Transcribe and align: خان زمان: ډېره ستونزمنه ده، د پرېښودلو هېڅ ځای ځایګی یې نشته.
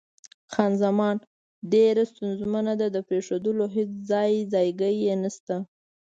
خان 0.53 0.71
زمان: 0.83 1.15
ډېره 1.73 2.03
ستونزمنه 2.11 2.73
ده، 2.79 2.87
د 2.95 2.97
پرېښودلو 3.07 3.65
هېڅ 3.75 3.89
ځای 4.11 4.31
ځایګی 4.53 4.93
یې 5.05 5.13
نشته. 5.23 5.55